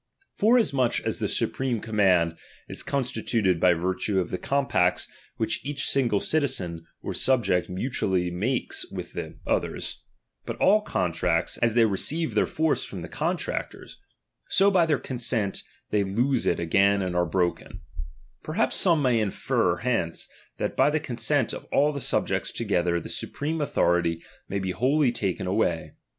[0.33, 2.35] Forasmuch as the supreme command
[2.67, 7.13] is con Th^t Blitnted by virtue of the compacts which each ^not^^riKW angle citizen or
[7.13, 9.33] subject mutually makes with tjie'"'^™'"'''^' DOMINION.
[9.33, 9.45] CHAP.
[9.45, 9.51] VI.
[9.51, 9.79] Other;
[10.47, 13.09] but all contracts, aa they receive their force thdr ranse^u ^""^^
[13.69, 13.91] ^^^ coiitractors,
[14.49, 15.61] so by their cousent
[15.91, 17.81] they lose bj ho™ coin it again and are broken:
[18.41, 20.27] perhaps some may infer ttituuii'"""^ hence,
[20.57, 24.71] that by the consent of all the subjects to gether the supreme authority may be
[24.71, 25.93] wholly taken away.